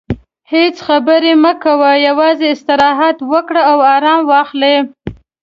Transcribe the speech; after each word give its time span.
هیڅ 0.53 0.75
خبرې 0.87 1.33
مه 1.43 1.53
کوه، 1.63 1.91
یوازې 2.07 2.47
استراحت 2.51 3.17
وکړه 3.31 3.61
او 3.71 3.77
ارام 3.95 4.21
واخلې. 4.31 4.75